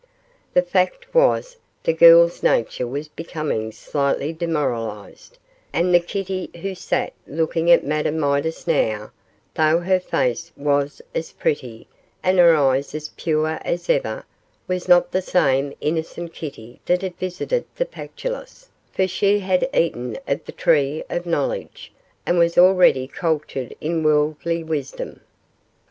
[0.55, 5.37] The fact was, the girl's nature was becoming slightly demoralised,
[5.71, 9.11] and the Kitty who sat looking at Madame Midas now
[9.53, 11.85] though her face was as pretty,
[12.23, 14.25] and her eyes as pure as ever
[14.67, 20.17] was not the same innocent Kitty that had visited the Pactolus, for she had eaten
[20.27, 21.91] of the Tree of Knowledge,
[22.25, 25.19] and was already cultured in worldly wisdom.